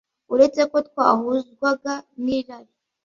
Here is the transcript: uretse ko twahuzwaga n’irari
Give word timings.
uretse 0.33 0.61
ko 0.71 0.77
twahuzwaga 0.87 1.93
n’irari 2.23 2.73